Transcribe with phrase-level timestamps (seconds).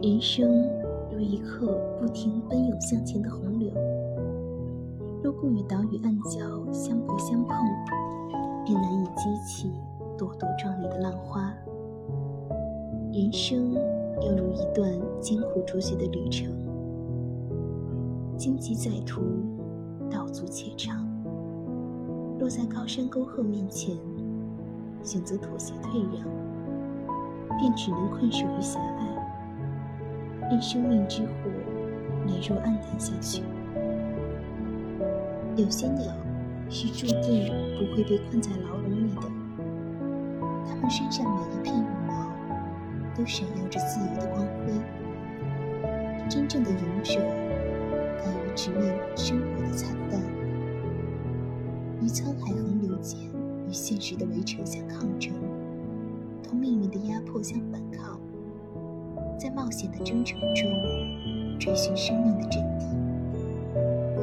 [0.00, 0.64] 人生
[1.10, 3.68] 如一刻不停奔涌向前的洪流，
[5.24, 7.56] 若不与岛屿暗礁相搏相碰，
[8.64, 9.72] 便难以激起
[10.16, 11.52] 朵朵壮丽的浪花。
[13.12, 13.74] 人生
[14.22, 14.88] 又如一段
[15.20, 16.48] 艰苦卓绝的旅程，
[18.36, 19.20] 荆棘在途，
[20.08, 21.04] 道阻且长。
[22.38, 23.96] 若在高山沟壑面前
[25.02, 26.24] 选择妥协退让，
[27.58, 29.17] 便只能困守于狭隘，
[30.50, 31.50] 任生命之火
[32.26, 33.42] 羸弱暗淡下去。
[35.56, 36.12] 有些鸟
[36.70, 39.22] 是注定不会被困在牢笼里的，
[40.66, 42.30] 它们身上每一片羽毛
[43.16, 44.72] 都闪耀着自由的光辉。
[46.28, 47.20] 真正的勇者，
[48.22, 50.20] 敢于直面生活的惨淡。
[52.00, 53.18] 于沧海横流间，
[53.66, 55.32] 与现实的围城相抗争，
[56.42, 57.82] 同命运的压迫相反，
[59.38, 62.67] 在冒险的征程中追寻生命的真谛。